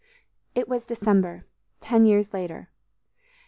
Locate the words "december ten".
0.83-2.07